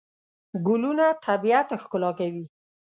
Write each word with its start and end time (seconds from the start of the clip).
ګلونه 0.65 1.05
طبیعت 1.25 1.67
ښکلا 1.83 2.11
کوي. 2.19 2.45